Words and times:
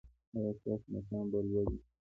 ایا 0.35 0.51
ستاسو 0.59 0.85
مقام 0.93 1.25
به 1.31 1.39
لوړ 1.49 1.65
وي؟ 1.71 1.79